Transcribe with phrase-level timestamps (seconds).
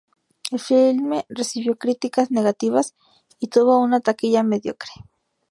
[0.49, 2.95] El filme recibió críticas negativas
[3.37, 4.89] y tuvo una taquilla mediocre.